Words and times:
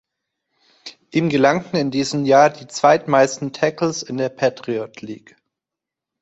Ihm 1.11 1.29
gelangen 1.29 1.73
in 1.75 1.91
diesem 1.91 2.25
Jahr 2.25 2.49
die 2.49 2.65
zweitmeisten 2.65 3.53
Tackles 3.53 4.01
in 4.01 4.17
der 4.17 4.29
Patriot 4.29 4.99
League. 5.03 5.35